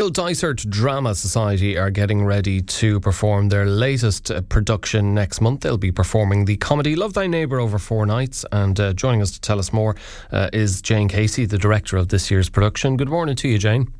Kildysart 0.00 0.66
Drama 0.70 1.14
Society 1.14 1.76
are 1.76 1.90
getting 1.90 2.24
ready 2.24 2.62
to 2.62 3.00
perform 3.00 3.50
their 3.50 3.66
latest 3.66 4.30
uh, 4.30 4.40
production 4.40 5.12
next 5.12 5.42
month. 5.42 5.60
They'll 5.60 5.76
be 5.76 5.92
performing 5.92 6.46
the 6.46 6.56
comedy 6.56 6.96
Love 6.96 7.12
Thy 7.12 7.26
Neighbour 7.26 7.60
over 7.60 7.78
four 7.78 8.06
nights. 8.06 8.46
And 8.50 8.80
uh, 8.80 8.94
joining 8.94 9.20
us 9.20 9.30
to 9.32 9.40
tell 9.42 9.58
us 9.58 9.74
more 9.74 9.96
uh, 10.32 10.48
is 10.54 10.80
Jane 10.80 11.06
Casey, 11.06 11.44
the 11.44 11.58
director 11.58 11.98
of 11.98 12.08
this 12.08 12.30
year's 12.30 12.48
production. 12.48 12.96
Good 12.96 13.10
morning 13.10 13.36
to 13.36 13.48
you, 13.48 13.58
Jane. 13.58 13.92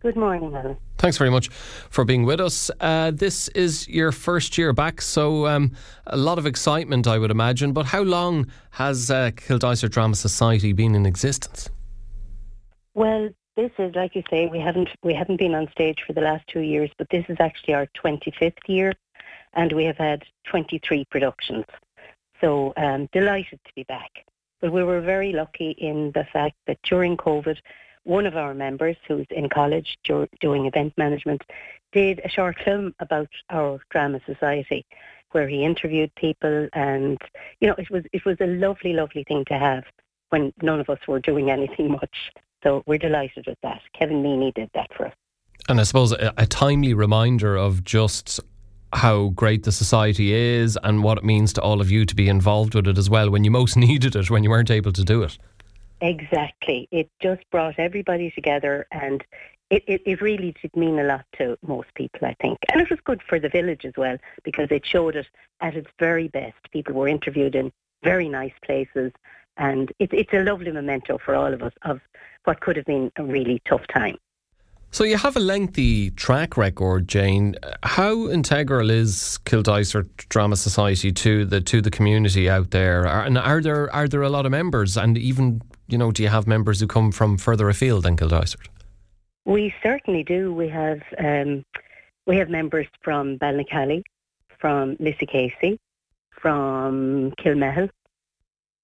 Good 0.00 0.14
morning, 0.14 0.54
Alan. 0.54 0.76
Thanks 0.98 1.16
very 1.16 1.30
much 1.30 1.48
for 1.48 2.04
being 2.04 2.26
with 2.26 2.42
us. 2.42 2.70
Uh, 2.78 3.10
this 3.10 3.48
is 3.48 3.88
your 3.88 4.12
first 4.12 4.58
year 4.58 4.74
back, 4.74 5.00
so 5.00 5.46
um, 5.46 5.72
a 6.06 6.18
lot 6.18 6.36
of 6.36 6.44
excitement, 6.44 7.06
I 7.06 7.16
would 7.16 7.30
imagine. 7.30 7.72
But 7.72 7.86
how 7.86 8.02
long 8.02 8.46
has 8.72 9.10
uh, 9.10 9.30
Kildysart 9.30 9.90
Drama 9.90 10.16
Society 10.16 10.74
been 10.74 10.94
in 10.94 11.06
existence? 11.06 11.70
Well, 12.92 13.30
this 13.60 13.72
is 13.78 13.94
like 13.94 14.14
you 14.14 14.22
say, 14.30 14.46
we 14.46 14.58
haven't 14.58 14.88
we 15.02 15.12
haven't 15.12 15.36
been 15.36 15.54
on 15.54 15.70
stage 15.70 15.98
for 16.06 16.14
the 16.14 16.20
last 16.22 16.46
two 16.46 16.60
years, 16.60 16.90
but 16.96 17.08
this 17.10 17.26
is 17.28 17.36
actually 17.40 17.74
our 17.74 17.86
25th 18.02 18.66
year, 18.66 18.94
and 19.52 19.70
we 19.72 19.84
have 19.84 19.98
had 19.98 20.22
23 20.48 21.04
productions. 21.10 21.66
So 22.40 22.72
um, 22.78 23.06
delighted 23.12 23.60
to 23.66 23.72
be 23.76 23.82
back. 23.82 24.10
But 24.62 24.72
we 24.72 24.82
were 24.82 25.02
very 25.02 25.32
lucky 25.32 25.72
in 25.72 26.10
the 26.14 26.26
fact 26.32 26.56
that 26.66 26.78
during 26.84 27.18
COVID, 27.18 27.58
one 28.04 28.26
of 28.26 28.34
our 28.34 28.54
members, 28.54 28.96
who's 29.06 29.26
in 29.30 29.50
college 29.50 29.98
doing 30.04 30.64
event 30.64 30.94
management, 30.96 31.42
did 31.92 32.20
a 32.24 32.30
short 32.30 32.56
film 32.64 32.94
about 32.98 33.28
our 33.50 33.78
drama 33.90 34.20
society, 34.24 34.86
where 35.32 35.48
he 35.48 35.64
interviewed 35.64 36.14
people, 36.14 36.66
and 36.72 37.18
you 37.60 37.68
know, 37.68 37.74
it 37.76 37.90
was 37.90 38.04
it 38.14 38.24
was 38.24 38.38
a 38.40 38.46
lovely, 38.46 38.94
lovely 38.94 39.24
thing 39.24 39.44
to 39.48 39.58
have 39.58 39.84
when 40.30 40.50
none 40.62 40.80
of 40.80 40.88
us 40.88 41.00
were 41.06 41.20
doing 41.20 41.50
anything 41.50 41.90
much. 42.00 42.30
So 42.62 42.82
we're 42.86 42.98
delighted 42.98 43.46
with 43.46 43.58
that. 43.62 43.80
Kevin 43.98 44.22
Meaney 44.22 44.52
did 44.54 44.70
that 44.74 44.90
for 44.96 45.06
us. 45.06 45.14
And 45.68 45.80
I 45.80 45.84
suppose 45.84 46.12
a, 46.12 46.32
a 46.36 46.46
timely 46.46 46.94
reminder 46.94 47.56
of 47.56 47.84
just 47.84 48.40
how 48.92 49.28
great 49.28 49.62
the 49.62 49.72
society 49.72 50.32
is 50.32 50.78
and 50.82 51.04
what 51.04 51.18
it 51.18 51.24
means 51.24 51.52
to 51.54 51.62
all 51.62 51.80
of 51.80 51.90
you 51.90 52.04
to 52.04 52.14
be 52.14 52.28
involved 52.28 52.74
with 52.74 52.88
it 52.88 52.98
as 52.98 53.08
well 53.08 53.30
when 53.30 53.44
you 53.44 53.50
most 53.50 53.76
needed 53.76 54.16
it, 54.16 54.30
when 54.30 54.44
you 54.44 54.50
weren't 54.50 54.70
able 54.70 54.92
to 54.92 55.04
do 55.04 55.22
it. 55.22 55.38
Exactly. 56.00 56.88
It 56.90 57.10
just 57.20 57.42
brought 57.50 57.78
everybody 57.78 58.30
together 58.30 58.86
and 58.90 59.22
it, 59.68 59.84
it, 59.86 60.02
it, 60.04 60.20
really 60.20 60.52
did 60.60 60.74
mean 60.74 60.98
a 60.98 61.04
lot 61.04 61.24
to 61.38 61.56
most 61.64 61.94
people, 61.94 62.26
I 62.26 62.34
think. 62.42 62.58
And 62.72 62.80
it 62.80 62.90
was 62.90 62.98
good 63.04 63.22
for 63.22 63.38
the 63.38 63.48
village 63.48 63.84
as 63.84 63.92
well 63.96 64.16
because 64.42 64.68
it 64.70 64.84
showed 64.84 65.14
it 65.14 65.26
at 65.60 65.76
its 65.76 65.90
very 65.98 66.26
best. 66.26 66.56
People 66.72 66.94
were 66.94 67.06
interviewed 67.06 67.54
in 67.54 67.70
very 68.02 68.28
nice 68.28 68.54
places 68.64 69.12
and 69.56 69.92
it, 69.98 70.12
it's 70.12 70.32
a 70.32 70.42
lovely 70.42 70.72
memento 70.72 71.18
for 71.18 71.36
all 71.36 71.52
of 71.52 71.62
us 71.62 71.72
of 71.82 72.00
what 72.44 72.60
could 72.60 72.76
have 72.76 72.86
been 72.86 73.10
a 73.16 73.24
really 73.24 73.60
tough 73.68 73.86
time. 73.88 74.16
So 74.92 75.04
you 75.04 75.16
have 75.16 75.36
a 75.36 75.40
lengthy 75.40 76.10
track 76.10 76.56
record, 76.56 77.06
Jane. 77.06 77.54
How 77.84 78.28
integral 78.28 78.90
is 78.90 79.38
Kildysart 79.44 80.08
Drama 80.28 80.56
Society 80.56 81.12
to 81.12 81.44
the 81.44 81.60
to 81.60 81.80
the 81.80 81.92
community 81.92 82.50
out 82.50 82.72
there? 82.72 83.04
And 83.04 83.38
are 83.38 83.60
there 83.60 83.92
are 83.94 84.08
there 84.08 84.22
a 84.22 84.28
lot 84.28 84.46
of 84.46 84.52
members? 84.52 84.96
And 84.96 85.16
even 85.16 85.62
you 85.86 85.96
know, 85.96 86.10
do 86.10 86.24
you 86.24 86.28
have 86.28 86.48
members 86.48 86.80
who 86.80 86.88
come 86.88 87.12
from 87.12 87.38
further 87.38 87.68
afield 87.68 88.02
than 88.02 88.16
Kildysart? 88.16 88.68
We 89.44 89.72
certainly 89.80 90.24
do. 90.24 90.52
We 90.52 90.68
have 90.68 91.02
um, 91.18 91.64
we 92.26 92.36
have 92.36 92.48
members 92.48 92.86
from 93.02 93.38
Ballinacally, 93.38 94.02
from 94.58 94.96
Lissycasey, 94.96 95.78
from 96.32 97.32
Kilmihil, 97.38 97.90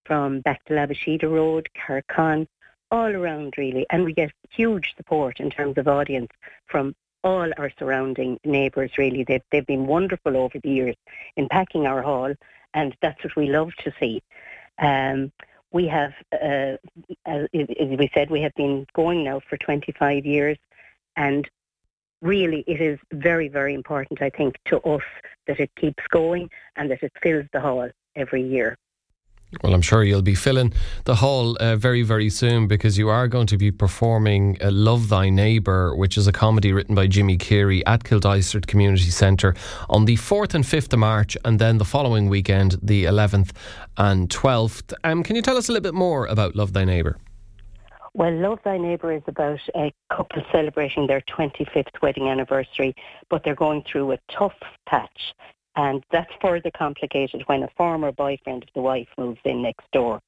from 0.04 0.40
back 0.40 0.64
to 0.66 0.74
Labasheeda 0.74 1.24
Road, 1.24 1.68
Carcon, 1.86 2.46
all 2.97 3.14
around 3.14 3.55
really. 3.58 3.86
And 3.91 4.05
we 4.05 4.12
get 4.12 4.33
huge 4.50 4.94
support 4.97 5.39
in 5.39 5.50
terms 5.50 5.77
of 5.77 5.86
audience 5.86 6.30
from 6.66 6.94
all 7.22 7.50
our 7.58 7.70
surrounding 7.78 8.39
neighbours 8.44 8.92
really. 8.97 9.22
They've, 9.25 9.42
they've 9.50 9.66
been 9.66 9.86
wonderful 9.86 10.36
over 10.36 10.58
the 10.58 10.70
years 10.70 10.97
in 11.36 11.48
packing 11.48 11.86
our 11.86 12.02
hall 12.02 12.33
and 12.72 12.97
that's 13.02 13.22
what 13.22 13.36
we 13.36 13.48
love 13.48 13.74
to 13.84 13.92
see. 14.00 14.22
Um, 14.79 15.33
we 15.73 15.86
have, 15.89 16.14
uh, 16.33 16.77
as 17.27 17.48
we 17.52 18.11
said, 18.14 18.30
we 18.30 18.40
have 18.42 18.55
been 18.55 18.86
going 18.95 19.24
now 19.24 19.40
for 19.40 19.57
25 19.58 20.24
years 20.24 20.57
and 21.17 21.48
really 22.23 22.64
it 22.67 22.80
is 22.80 22.98
very, 23.13 23.48
very 23.48 23.74
important, 23.74 24.23
I 24.23 24.30
think, 24.30 24.57
to 24.67 24.80
us 24.80 25.05
that 25.46 25.61
it 25.61 25.70
keeps 25.77 26.05
going 26.11 26.48
and 26.77 26.90
that 26.90 27.02
it 27.02 27.13
fills 27.23 27.46
the 27.52 27.61
hall 27.61 27.90
every 28.14 28.42
year. 28.42 28.78
Well, 29.62 29.74
I'm 29.74 29.83
sure 29.83 30.02
you'll 30.02 30.23
be 30.23 30.34
filling 30.34 30.73
the 31.05 31.14
hall 31.14 31.57
uh, 31.61 31.77
very, 31.77 32.02
very 32.02 32.30
soon 32.30 32.67
because 32.67 32.98
you 32.98 33.08
are 33.08 33.29
going 33.29 33.46
to 33.46 33.57
be 33.57 33.70
performing 33.70 34.58
uh, 34.61 34.70
Love 34.70 35.08
Thy 35.08 35.30
Neighbour, 35.30 35.95
which 35.95 36.18
is 36.18 36.27
a 36.27 36.33
comedy 36.33 36.73
written 36.73 36.95
by 36.95 37.07
Jimmy 37.07 37.36
Keary 37.36 37.86
at 37.86 38.02
Kildysart 38.05 38.67
Community 38.67 39.11
Centre 39.11 39.55
on 39.89 40.05
the 40.05 40.17
4th 40.17 40.55
and 40.55 40.64
5th 40.64 40.92
of 40.92 40.98
March, 40.98 41.36
and 41.45 41.58
then 41.58 41.79
the 41.79 41.84
following 41.84 42.29
weekend, 42.29 42.77
the 42.83 43.05
11th 43.05 43.52
and 43.96 44.29
12th. 44.29 44.92
Um, 45.05 45.23
can 45.23 45.36
you 45.36 45.42
tell 45.42 45.57
us 45.57 45.68
a 45.68 45.73
little 45.73 45.83
bit 45.83 45.95
more 45.95 46.27
about 46.27 46.57
Love 46.57 46.73
Thy 46.73 46.84
Neighbour? 46.84 47.17
Well, 48.14 48.34
Love 48.34 48.58
Thy 48.64 48.78
Neighbour 48.78 49.13
is 49.13 49.23
about 49.27 49.61
a 49.77 49.92
couple 50.11 50.42
celebrating 50.51 51.07
their 51.07 51.20
25th 51.20 52.02
wedding 52.02 52.28
anniversary, 52.28 52.95
but 53.30 53.45
they're 53.45 53.55
going 53.55 53.84
through 53.90 54.13
a 54.13 54.18
tough 54.30 54.58
patch 54.86 55.34
and 55.77 56.05
that's 56.11 56.33
further 56.41 56.70
complicated 56.70 57.42
when 57.47 57.63
a 57.63 57.70
former 57.77 58.11
boyfriend 58.11 58.64
of 58.64 58.70
the 58.75 58.81
wife 58.81 59.09
moves 59.17 59.41
in 59.45 59.63
next 59.63 59.91
door. 59.92 60.20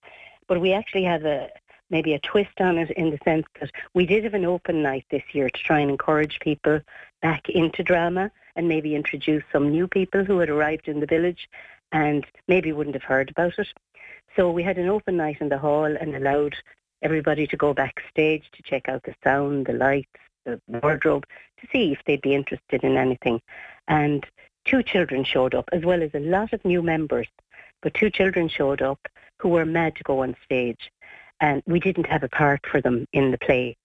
But 0.47 0.61
we 0.61 0.73
actually 0.73 1.05
have 1.05 1.25
a 1.25 1.51
maybe 1.91 2.13
a 2.13 2.21
twist 2.21 2.61
on 2.61 2.77
it 2.77 2.91
in 2.93 3.11
the 3.11 3.19
sense 3.25 3.47
that 3.61 3.71
we 3.95 4.05
did 4.05 4.25
have 4.25 4.35
an 4.35 4.45
open 4.45 4.83
night 4.83 5.07
this 5.11 5.23
year 5.33 5.49
to 5.49 5.63
try 5.63 5.81
and 5.81 5.91
encourage 5.91 6.39
people 6.41 6.81
back 7.23 7.49
into 7.49 7.83
drama 7.83 8.31
and 8.57 8.69
maybe 8.69 8.95
introduce 8.95 9.43
some 9.51 9.71
new 9.71 9.89
people 9.89 10.23
who 10.23 10.39
had 10.39 10.51
arrived 10.51 10.87
in 10.87 11.01
the 11.01 11.07
village 11.07 11.49
and 11.93 12.27
maybe 12.47 12.73
wouldn't 12.73 12.97
have 12.97 13.05
heard 13.05 13.31
about 13.31 13.59
it. 13.59 13.69
So 14.37 14.51
we 14.51 14.63
had 14.63 14.77
an 14.77 14.89
open 14.89 15.17
night 15.17 15.39
in 15.41 15.49
the 15.49 15.59
hall 15.59 15.85
and 15.85 16.15
allowed 16.15 16.57
everybody 17.01 17.47
to 17.47 17.57
go 17.57 17.73
backstage 17.73 18.45
to 18.53 18.63
check 18.63 18.89
out 18.89 19.05
the 19.05 19.15
sound, 19.25 19.67
the 19.67 19.73
lights, 19.73 20.09
the 20.45 20.61
wardrobe, 20.83 21.25
to 21.61 21.67
see 21.73 21.93
if 21.93 22.01
they'd 22.07 22.21
be 22.21 22.35
interested 22.35 22.85
in 22.85 22.97
anything. 22.97 23.41
And 23.87 24.27
two 24.69 24.83
children 24.83 25.25
showed 25.25 25.55
up, 25.55 25.69
as 25.73 25.85
well 25.85 26.03
as 26.03 26.11
a 26.15 26.21
lot 26.21 26.53
of 26.53 26.65
new 26.65 26.83
members. 26.83 27.29
But 27.83 27.95
two 27.95 28.11
children 28.11 28.49
showed 28.49 28.83
up 28.83 29.01
who 29.39 29.49
were 29.49 29.65
mad 29.65 29.97
to 29.97 30.05
go 30.05 30.23
on 30.23 30.37
stage. 30.45 30.91
And 31.41 31.63
we 31.67 31.81
didn't 31.81 32.07
have 32.07 32.23
a 32.23 32.29
part 32.29 32.61
for 32.71 32.81
them 32.81 33.07
in 33.13 33.31
the 33.31 33.39
play. 33.39 33.77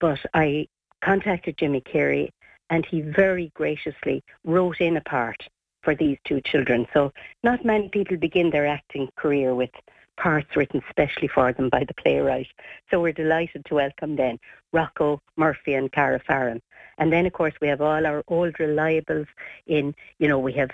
But 0.00 0.18
I 0.34 0.68
contacted 1.04 1.58
Jimmy 1.58 1.80
Keary 1.80 2.32
and 2.70 2.84
he 2.86 3.00
very 3.00 3.50
graciously 3.54 4.22
wrote 4.44 4.80
in 4.80 4.96
a 4.96 5.02
part 5.02 5.42
for 5.82 5.94
these 5.94 6.18
two 6.24 6.40
children. 6.40 6.86
So 6.92 7.12
not 7.42 7.64
many 7.64 7.88
people 7.88 8.16
begin 8.16 8.50
their 8.50 8.66
acting 8.66 9.08
career 9.16 9.54
with 9.54 9.70
parts 10.16 10.56
written 10.56 10.82
specially 10.90 11.28
for 11.28 11.52
them 11.52 11.68
by 11.68 11.84
the 11.84 11.94
playwright. 11.94 12.48
So 12.90 13.00
we're 13.00 13.12
delighted 13.12 13.64
to 13.66 13.74
welcome 13.74 14.16
then 14.16 14.38
Rocco 14.72 15.20
Murphy 15.36 15.74
and 15.74 15.90
Cara 15.92 16.20
Farron. 16.26 16.60
And 16.98 17.12
then, 17.12 17.26
of 17.26 17.32
course, 17.32 17.54
we 17.60 17.68
have 17.68 17.80
all 17.80 18.04
our 18.04 18.22
old 18.28 18.54
reliables 18.54 19.28
in, 19.66 19.94
you 20.18 20.28
know, 20.28 20.38
we 20.38 20.52
have 20.54 20.70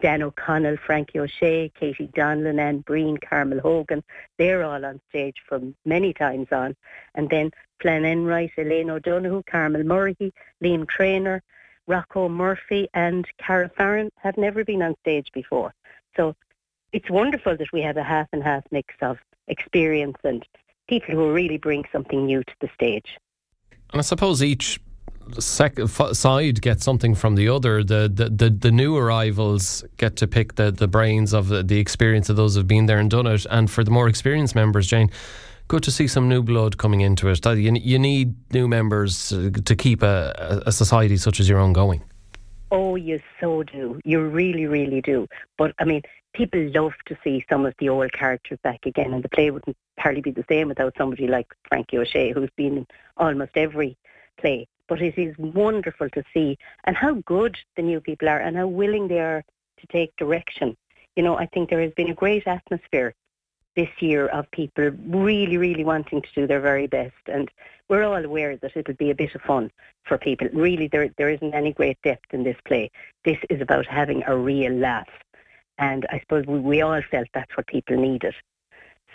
Dan 0.00 0.22
O'Connell, 0.22 0.76
Frankie 0.76 1.20
O'Shea, 1.20 1.72
Katie 1.78 2.10
Donlan, 2.14 2.58
Anne 2.58 2.80
Breen, 2.80 3.16
Carmel 3.16 3.60
Hogan. 3.60 4.02
They're 4.36 4.64
all 4.64 4.84
on 4.84 5.00
stage 5.08 5.36
from 5.48 5.74
many 5.84 6.12
times 6.12 6.48
on. 6.50 6.74
And 7.14 7.30
then 7.30 7.52
Flann 7.80 8.04
Enright, 8.04 8.50
Elaine 8.58 8.90
O'Donoghue, 8.90 9.44
Carmel 9.48 9.84
Murray, 9.84 10.16
Liam 10.62 10.88
Trainer, 10.88 11.42
Rocco 11.86 12.28
Murphy 12.28 12.88
and 12.94 13.26
Cara 13.38 13.70
Farron 13.76 14.10
have 14.16 14.36
never 14.36 14.64
been 14.64 14.82
on 14.82 14.96
stage 15.00 15.28
before. 15.32 15.74
So 16.16 16.34
it's 16.92 17.10
wonderful 17.10 17.56
that 17.56 17.72
we 17.72 17.82
have 17.82 17.96
a 17.96 18.02
half 18.02 18.28
and 18.32 18.42
half 18.42 18.64
mix 18.70 18.94
of 19.02 19.18
experience 19.48 20.16
and 20.24 20.44
people 20.88 21.14
who 21.14 21.32
really 21.32 21.58
bring 21.58 21.84
something 21.92 22.26
new 22.26 22.42
to 22.42 22.54
the 22.60 22.70
stage. 22.74 23.18
And 23.92 24.00
I 24.00 24.02
suppose 24.02 24.42
each 24.42 24.80
sec- 25.38 25.78
side 26.12 26.60
gets 26.60 26.84
something 26.84 27.14
from 27.14 27.34
the 27.34 27.48
other. 27.48 27.82
The, 27.82 28.10
the, 28.12 28.28
the, 28.28 28.50
the, 28.50 28.70
new 28.70 28.96
arrivals 28.96 29.84
get 29.96 30.16
to 30.16 30.26
pick 30.26 30.56
the, 30.56 30.70
the 30.70 30.88
brains 30.88 31.32
of 31.32 31.48
the, 31.48 31.62
the 31.62 31.78
experience 31.78 32.28
of 32.28 32.36
those 32.36 32.54
who've 32.54 32.66
been 32.66 32.86
there 32.86 32.98
and 32.98 33.10
done 33.10 33.26
it. 33.26 33.46
And 33.50 33.70
for 33.70 33.84
the 33.84 33.90
more 33.90 34.08
experienced 34.08 34.54
members, 34.54 34.86
Jane, 34.86 35.10
good 35.68 35.82
to 35.84 35.90
see 35.90 36.06
some 36.06 36.28
new 36.28 36.42
blood 36.42 36.78
coming 36.78 37.00
into 37.00 37.28
it. 37.28 37.44
You, 37.44 37.72
you 37.74 37.98
need 37.98 38.34
new 38.52 38.68
members 38.68 39.28
to 39.28 39.76
keep 39.76 40.02
a, 40.02 40.62
a 40.66 40.72
society 40.72 41.16
such 41.16 41.40
as 41.40 41.48
your 41.48 41.58
own 41.58 41.72
going. 41.72 42.02
Oh, 42.70 42.96
you 42.96 43.20
so 43.40 43.62
do. 43.62 44.00
You 44.04 44.20
really, 44.20 44.66
really 44.66 45.00
do. 45.00 45.28
But 45.56 45.74
I 45.78 45.84
mean, 45.84 46.02
people 46.34 46.60
love 46.74 46.92
to 47.06 47.16
see 47.22 47.44
some 47.48 47.64
of 47.64 47.74
the 47.78 47.88
old 47.88 48.12
characters 48.12 48.58
back 48.62 48.84
again, 48.84 49.14
and 49.14 49.22
the 49.22 49.28
play 49.28 49.50
wouldn't 49.50 49.76
hardly 49.98 50.20
be 50.20 50.32
the 50.32 50.44
same 50.48 50.68
without 50.68 50.94
somebody 50.98 51.26
like 51.28 51.46
Frankie 51.68 51.98
O'Shea, 51.98 52.32
who's 52.32 52.50
been 52.56 52.78
in 52.78 52.86
almost 53.16 53.52
every 53.54 53.96
play. 54.38 54.66
But 54.88 55.00
it 55.00 55.16
is 55.18 55.34
wonderful 55.38 56.10
to 56.10 56.22
see, 56.32 56.58
and 56.84 56.96
how 56.96 57.14
good 57.26 57.56
the 57.76 57.82
new 57.82 58.00
people 58.00 58.28
are, 58.28 58.40
and 58.40 58.56
how 58.56 58.66
willing 58.66 59.08
they 59.08 59.20
are 59.20 59.42
to 59.80 59.86
take 59.86 60.14
direction. 60.16 60.76
You 61.16 61.22
know, 61.22 61.38
I 61.38 61.46
think 61.46 61.70
there 61.70 61.80
has 61.80 61.92
been 61.92 62.10
a 62.10 62.14
great 62.14 62.46
atmosphere 62.46 63.14
this 63.76 63.88
year 64.00 64.26
of 64.28 64.50
people 64.52 64.90
really, 65.08 65.56
really 65.56 65.84
wanting 65.84 66.22
to 66.22 66.28
do 66.34 66.46
their 66.46 66.60
very 66.60 66.86
best. 66.86 67.14
And 67.26 67.50
we're 67.88 68.04
all 68.04 68.24
aware 68.24 68.56
that 68.56 68.76
it'll 68.76 68.94
be 68.94 69.10
a 69.10 69.14
bit 69.14 69.34
of 69.34 69.42
fun 69.42 69.70
for 70.04 70.18
people. 70.18 70.48
Really, 70.52 70.88
there 70.88 71.08
there 71.18 71.30
isn't 71.30 71.54
any 71.54 71.72
great 71.72 71.98
depth 72.02 72.32
in 72.32 72.44
this 72.44 72.56
play. 72.64 72.90
This 73.24 73.38
is 73.50 73.60
about 73.60 73.86
having 73.86 74.22
a 74.26 74.36
real 74.36 74.72
laugh. 74.72 75.08
And 75.78 76.06
I 76.10 76.20
suppose 76.20 76.46
we, 76.46 76.58
we 76.60 76.82
all 76.82 77.02
felt 77.10 77.26
that's 77.34 77.56
what 77.56 77.66
people 77.66 77.96
needed. 77.96 78.34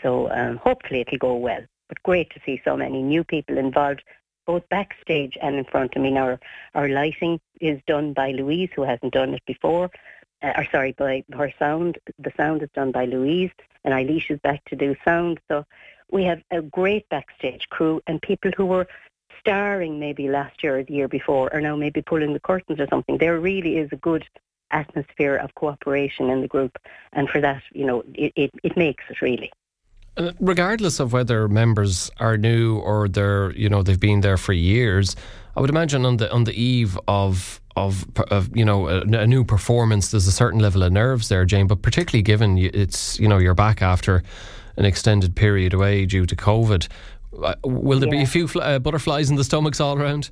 So 0.03 0.29
um, 0.31 0.57
hopefully 0.57 1.01
it'll 1.01 1.17
go 1.17 1.35
well. 1.35 1.61
But 1.87 2.03
great 2.03 2.29
to 2.31 2.39
see 2.45 2.61
so 2.63 2.77
many 2.77 3.01
new 3.01 3.23
people 3.23 3.57
involved, 3.57 4.03
both 4.49 4.67
backstage 4.69 5.37
and 5.43 5.57
in 5.57 5.65
front. 5.65 5.91
I 5.95 5.99
mean, 5.99 6.17
our, 6.17 6.39
our 6.73 6.89
lighting 6.89 7.39
is 7.61 7.79
done 7.85 8.13
by 8.13 8.31
Louise, 8.31 8.71
who 8.75 8.81
hasn't 8.81 9.13
done 9.13 9.35
it 9.35 9.45
before. 9.45 9.91
Uh, 10.41 10.53
or 10.57 10.65
sorry, 10.71 10.91
by 10.93 11.23
her 11.33 11.53
sound. 11.59 11.99
The 12.17 12.33
sound 12.35 12.63
is 12.63 12.69
done 12.73 12.91
by 12.91 13.05
Louise, 13.05 13.51
and 13.83 13.93
Eilish 13.93 14.31
is 14.31 14.39
back 14.39 14.65
to 14.65 14.75
do 14.75 14.95
sound. 15.05 15.39
So 15.49 15.65
we 16.09 16.23
have 16.23 16.41
a 16.49 16.63
great 16.63 17.07
backstage 17.09 17.69
crew 17.69 18.01
and 18.07 18.19
people 18.23 18.49
who 18.57 18.65
were 18.65 18.87
starring 19.39 19.99
maybe 19.99 20.27
last 20.27 20.63
year 20.63 20.79
or 20.79 20.83
the 20.83 20.93
year 20.93 21.07
before 21.07 21.53
are 21.53 21.61
now 21.61 21.75
maybe 21.75 22.01
pulling 22.01 22.33
the 22.33 22.39
curtains 22.39 22.79
or 22.79 22.87
something. 22.87 23.19
There 23.19 23.39
really 23.39 23.77
is 23.77 23.89
a 23.91 23.97
good 23.97 24.25
atmosphere 24.71 25.35
of 25.35 25.53
cooperation 25.53 26.31
in 26.31 26.41
the 26.41 26.47
group, 26.47 26.79
and 27.13 27.29
for 27.29 27.39
that, 27.41 27.61
you 27.71 27.85
know, 27.85 28.03
it, 28.15 28.33
it, 28.35 28.51
it 28.63 28.75
makes 28.75 29.03
it 29.11 29.21
really. 29.21 29.51
Uh, 30.17 30.31
regardless 30.39 30.99
of 30.99 31.13
whether 31.13 31.47
members 31.47 32.11
are 32.19 32.37
new 32.37 32.77
or 32.79 33.07
they're, 33.07 33.51
you 33.51 33.69
know, 33.69 33.83
they've 33.83 33.99
been 33.99 34.21
there 34.21 34.37
for 34.37 34.53
years, 34.53 35.15
I 35.55 35.61
would 35.61 35.69
imagine 35.69 36.05
on 36.05 36.17
the 36.17 36.31
on 36.31 36.43
the 36.43 36.53
eve 36.53 36.97
of 37.07 37.61
of, 37.75 38.05
of 38.29 38.55
you 38.55 38.65
know 38.65 38.87
a, 38.87 39.01
a, 39.01 39.27
new 39.27 39.43
performance, 39.43 40.11
there's 40.11 40.27
a 40.27 40.31
certain 40.31 40.59
level 40.59 40.83
of 40.83 40.91
nerves 40.91 41.29
there, 41.29 41.45
Jane. 41.45 41.67
But 41.67 41.81
particularly 41.81 42.21
given 42.23 42.57
it's 42.57 43.19
you 43.19 43.27
know 43.27 43.37
you're 43.37 43.53
back 43.53 43.81
after 43.81 44.23
an 44.77 44.85
extended 44.85 45.35
period 45.35 45.73
away 45.73 46.05
due 46.05 46.25
to 46.25 46.35
COVID, 46.35 46.87
uh, 47.43 47.55
will 47.63 47.99
there 47.99 48.07
yeah. 48.07 48.19
be 48.19 48.23
a 48.23 48.27
few 48.27 48.47
fl- 48.47 48.61
uh, 48.61 48.79
butterflies 48.79 49.29
in 49.29 49.35
the 49.35 49.43
stomachs 49.43 49.79
all 49.79 49.97
around? 49.97 50.29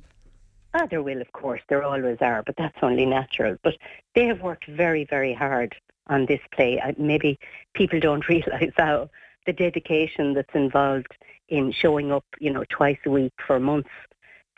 Ah, 0.74 0.86
there 0.90 1.02
will, 1.02 1.20
of 1.20 1.32
course. 1.32 1.62
There 1.68 1.82
always 1.82 2.18
are, 2.20 2.42
but 2.42 2.54
that's 2.56 2.76
only 2.82 3.06
natural. 3.06 3.56
But 3.62 3.74
they 4.14 4.26
have 4.26 4.42
worked 4.42 4.66
very, 4.66 5.04
very 5.04 5.32
hard 5.32 5.74
on 6.08 6.26
this 6.26 6.40
play. 6.52 6.80
Maybe 6.98 7.38
people 7.74 8.00
don't 8.00 8.26
realise 8.30 8.72
how 8.76 9.08
the 9.48 9.52
dedication 9.54 10.34
that's 10.34 10.54
involved 10.54 11.16
in 11.48 11.72
showing 11.72 12.12
up, 12.12 12.24
you 12.38 12.52
know, 12.52 12.64
twice 12.68 12.98
a 13.06 13.10
week 13.10 13.32
for 13.46 13.58
months 13.58 13.88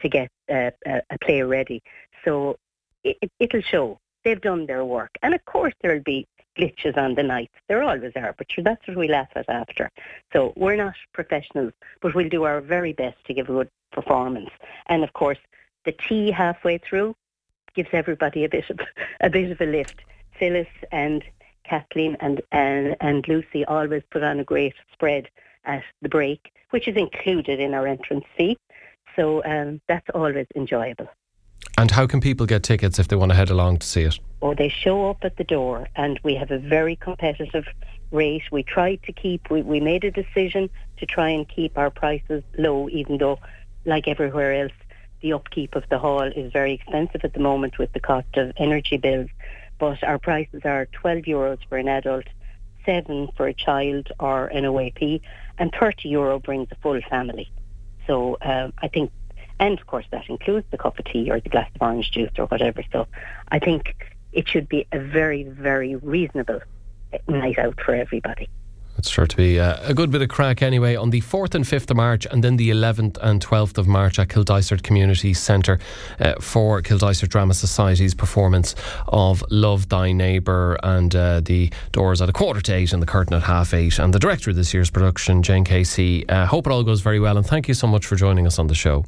to 0.01 0.09
get 0.09 0.29
uh, 0.53 0.73
a, 0.85 1.01
a 1.11 1.19
play 1.23 1.43
ready. 1.43 1.81
So 2.25 2.57
it, 3.05 3.31
it'll 3.39 3.61
show 3.61 4.01
they've 4.25 4.41
done 4.41 4.67
their 4.67 4.85
work, 4.85 5.13
and 5.23 5.33
of 5.33 5.45
course 5.45 5.75
there'll 5.81 6.03
be 6.03 6.27
glitches 6.59 6.97
on 6.99 7.15
the 7.15 7.23
night. 7.23 7.53
There 7.69 7.85
always 7.85 8.13
sure, 8.51 8.65
that's 8.65 8.85
what 8.89 8.97
we 8.97 9.07
laugh 9.07 9.29
at 9.37 9.49
after. 9.49 9.89
So 10.33 10.53
we're 10.57 10.75
not 10.75 10.95
professionals, 11.15 11.73
but 12.03 12.17
we'll 12.17 12.29
do 12.29 12.43
our 12.43 12.61
very 12.61 12.93
best 12.93 13.19
to 13.27 13.35
give 13.35 13.49
a 13.49 13.53
good 13.53 13.71
performance. 13.93 14.51
And 14.87 15.05
of 15.05 15.13
course, 15.13 15.39
the 15.85 15.95
tea 16.09 16.33
halfway 16.33 16.79
through 16.79 17.15
gives 17.77 17.91
everybody 17.93 18.43
a 18.45 18.49
bit 18.49 18.69
of 18.71 18.81
a 19.21 19.31
bit 19.31 19.53
of 19.53 19.61
a 19.61 19.67
lift. 19.67 20.01
Phyllis 20.37 20.75
and 20.91 21.23
Kathleen 21.71 22.17
and, 22.19 22.43
and, 22.51 22.97
and 23.01 23.27
Lucy 23.29 23.65
always 23.65 24.03
put 24.11 24.25
on 24.25 24.41
a 24.41 24.45
great 24.45 24.75
spread 24.93 25.29
at 25.65 25.85
the 26.03 26.09
break, 26.09 26.53
which 26.71 26.89
is 26.89 26.97
included 26.97 27.61
in 27.61 27.75
our 27.75 27.87
entrance 27.87 28.25
fee. 28.37 28.59
So 29.15 29.45
um, 29.45 29.81
that's 29.87 30.11
always 30.13 30.49
enjoyable. 30.57 31.09
And 31.79 31.91
how 31.91 32.07
can 32.09 32.21
people 32.21 32.45
get 32.45 32.65
tickets 32.65 32.99
if 32.99 33.07
they 33.09 33.17
want 33.17 33.31
to 33.31 33.37
head 33.37 33.51
along 33.51 33.79
to 33.79 33.87
see 33.87 34.03
it? 34.03 34.19
Or 34.41 34.55
they 34.55 34.69
show 34.69 35.09
up 35.11 35.19
at 35.23 35.37
the 35.37 35.45
door, 35.45 35.89
and 35.95 36.19
we 36.25 36.35
have 36.35 36.51
a 36.51 36.59
very 36.59 36.97
competitive 36.97 37.67
rate. 38.11 38.43
We 38.51 38.63
tried 38.65 39.03
to 39.05 39.13
keep, 39.13 39.49
we, 39.51 39.63
we 39.63 39.79
made 39.79 40.05
a 40.05 40.11
decision 40.11 40.69
to 40.99 41.07
try 41.07 41.29
and 41.29 41.49
keep 41.49 41.79
our 41.79 41.91
prices 41.91 42.43
low, 42.59 42.89
even 42.91 43.19
though, 43.19 43.39
like 43.85 44.09
everywhere 44.09 44.53
else, 44.63 44.73
the 45.23 45.33
upkeep 45.35 45.77
of 45.77 45.85
the 45.89 45.99
hall 45.99 46.23
is 46.23 46.53
very 46.53 46.73
expensive 46.73 47.21
at 47.25 47.35
the 47.35 47.41
moment 47.41 47.79
with 47.79 47.93
the 47.93 48.01
cost 48.01 48.37
of 48.37 48.53
energy 48.57 48.97
bills. 48.97 49.31
But 49.81 50.05
our 50.05 50.19
prices 50.19 50.61
are 50.65 50.87
12 50.93 51.25
euros 51.25 51.59
for 51.69 51.79
an 51.79 51.89
adult, 51.89 52.27
7 52.85 53.29
for 53.37 53.49
a 53.49 53.55
child 53.55 54.13
or 54.21 54.47
an 54.49 54.65
OAP, 54.65 55.23
and 55.59 55.73
30 55.73 56.09
euro 56.09 56.39
brings 56.39 56.69
a 56.71 56.77
full 56.77 57.01
family. 57.09 57.51
So 58.07 58.37
um, 58.43 58.75
I 58.79 58.89
think, 58.89 59.11
and 59.59 59.81
of 59.81 59.87
course 59.87 60.05
that 60.11 60.29
includes 60.29 60.67
the 60.71 60.79
cup 60.79 60.99
of 60.99 61.07
tea 61.07 61.31
or 61.31 61.41
the 61.41 61.49
glass 61.49 61.71
of 61.75 61.81
orange 61.81 62.11
juice 62.11 62.31
or 62.39 62.47
whatever. 62.47 62.83
So 62.93 63.07
I 63.49 63.59
think 63.59 63.95
it 64.33 64.47
should 64.49 64.69
be 64.69 64.87
a 64.93 64.99
very, 64.99 65.45
very 65.45 65.97
reasonable 65.97 66.61
night 67.27 67.59
out 67.59 67.81
for 67.81 67.95
everybody. 67.95 68.49
It's 69.01 69.09
sure 69.09 69.27
to 69.27 69.37
be 69.37 69.59
uh, 69.59 69.79
a 69.81 69.95
good 69.95 70.11
bit 70.11 70.21
of 70.21 70.29
crack 70.29 70.61
anyway 70.61 70.95
on 70.95 71.09
the 71.09 71.23
4th 71.23 71.55
and 71.55 71.65
5th 71.65 71.91
of 71.91 71.97
March 71.97 72.27
and 72.31 72.45
then 72.45 72.59
the 72.59 72.69
11th 72.69 73.17
and 73.23 73.41
12th 73.41 73.79
of 73.79 73.89
March 73.89 74.19
at 74.19 74.29
Kildysart 74.29 74.83
Community 74.83 75.33
Centre 75.33 75.79
uh, 76.19 76.35
for 76.39 76.83
Kildysart 76.83 77.31
Drama 77.31 77.55
Society's 77.55 78.15
performance 78.15 78.75
of 79.09 79.43
Love 79.49 79.89
Thy 79.89 80.13
Neighbour 80.13 80.79
and 80.83 81.17
uh, 81.17 81.41
the 81.41 81.73
doors 81.93 82.21
at 82.21 82.29
a 82.29 82.33
quarter 82.35 82.61
to 82.61 82.75
eight 82.75 82.93
and 82.93 83.01
the 83.01 83.07
curtain 83.07 83.33
at 83.33 83.43
half 83.43 83.73
eight. 83.73 83.99
And 83.99 84.13
the 84.13 84.19
director 84.19 84.51
of 84.51 84.57
this 84.57 84.75
year's 84.75 84.91
production, 84.91 85.43
Jane 85.43 85.65
Casey, 85.65 86.29
uh, 86.29 86.45
hope 86.45 86.67
it 86.67 86.71
all 86.71 86.83
goes 86.83 87.01
very 87.01 87.21
well 87.21 87.39
and 87.39 87.47
thank 87.47 87.69
you 87.69 87.75
so 87.75 87.87
much 87.87 88.05
for 88.05 88.17
joining 88.17 88.47
us 88.47 88.59
on 88.59 88.67
the 88.67 88.75
show. 88.75 89.07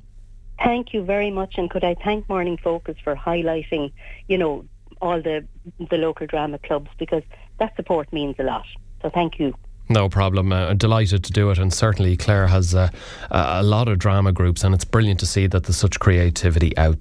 Thank 0.64 0.94
you 0.94 1.04
very 1.04 1.30
much 1.30 1.58
and 1.58 1.68
could 1.68 1.84
I 1.84 1.96
thank 1.96 2.26
Morning 2.30 2.56
Focus 2.56 2.96
for 3.04 3.14
highlighting, 3.14 3.92
you 4.26 4.38
know, 4.38 4.64
all 5.02 5.20
the 5.20 5.46
the 5.90 5.98
local 5.98 6.26
drama 6.26 6.58
clubs 6.60 6.88
because 6.98 7.24
that 7.58 7.76
support 7.76 8.10
means 8.10 8.36
a 8.38 8.44
lot. 8.44 8.64
So 9.02 9.10
thank 9.10 9.38
you. 9.38 9.54
No 9.88 10.08
problem. 10.08 10.52
Uh, 10.52 10.74
delighted 10.74 11.24
to 11.24 11.32
do 11.32 11.50
it, 11.50 11.58
and 11.58 11.72
certainly 11.72 12.16
Clare 12.16 12.46
has 12.46 12.74
uh, 12.74 12.88
a 13.30 13.62
lot 13.62 13.88
of 13.88 13.98
drama 13.98 14.32
groups, 14.32 14.64
and 14.64 14.74
it's 14.74 14.84
brilliant 14.84 15.20
to 15.20 15.26
see 15.26 15.46
that 15.48 15.64
there's 15.64 15.76
such 15.76 15.98
creativity 15.98 16.76
out 16.78 17.00